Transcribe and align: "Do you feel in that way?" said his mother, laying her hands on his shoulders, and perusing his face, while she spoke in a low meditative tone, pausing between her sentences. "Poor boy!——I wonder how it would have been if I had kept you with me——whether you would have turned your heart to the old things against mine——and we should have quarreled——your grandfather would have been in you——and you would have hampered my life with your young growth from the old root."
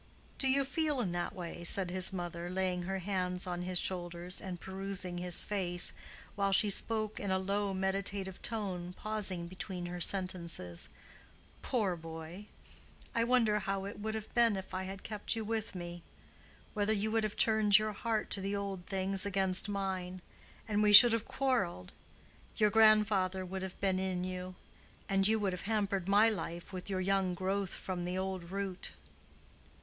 "Do 0.39 0.47
you 0.47 0.65
feel 0.65 0.99
in 0.99 1.11
that 1.11 1.35
way?" 1.35 1.63
said 1.63 1.91
his 1.91 2.11
mother, 2.11 2.49
laying 2.49 2.81
her 2.81 2.97
hands 2.97 3.45
on 3.45 3.61
his 3.61 3.77
shoulders, 3.77 4.41
and 4.41 4.59
perusing 4.59 5.19
his 5.19 5.43
face, 5.45 5.93
while 6.33 6.51
she 6.51 6.71
spoke 6.71 7.19
in 7.19 7.29
a 7.29 7.37
low 7.37 7.71
meditative 7.71 8.41
tone, 8.41 8.93
pausing 8.97 9.45
between 9.47 9.85
her 9.85 10.01
sentences. 10.01 10.89
"Poor 11.61 11.95
boy!——I 11.95 13.23
wonder 13.23 13.59
how 13.59 13.85
it 13.85 13.99
would 13.99 14.15
have 14.15 14.33
been 14.33 14.57
if 14.57 14.73
I 14.73 14.85
had 14.85 15.03
kept 15.03 15.35
you 15.35 15.45
with 15.45 15.75
me——whether 15.75 16.93
you 16.93 17.11
would 17.11 17.23
have 17.23 17.37
turned 17.37 17.77
your 17.77 17.93
heart 17.93 18.31
to 18.31 18.41
the 18.41 18.55
old 18.55 18.87
things 18.87 19.23
against 19.23 19.69
mine——and 19.69 20.81
we 20.81 20.93
should 20.93 21.13
have 21.13 21.27
quarreled——your 21.27 22.71
grandfather 22.71 23.45
would 23.45 23.61
have 23.61 23.79
been 23.79 23.99
in 23.99 24.23
you——and 24.23 25.27
you 25.27 25.37
would 25.37 25.53
have 25.53 25.69
hampered 25.69 26.09
my 26.09 26.27
life 26.27 26.73
with 26.73 26.89
your 26.89 27.01
young 27.01 27.35
growth 27.35 27.75
from 27.75 28.03
the 28.03 28.17
old 28.17 28.49
root." 28.49 28.93